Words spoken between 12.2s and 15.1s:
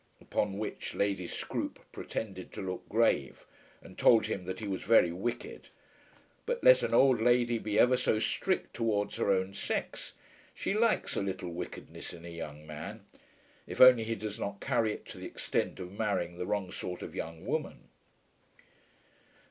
a young man, if only he does not carry it